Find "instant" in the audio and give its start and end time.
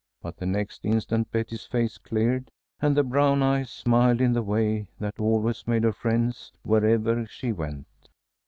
0.83-1.29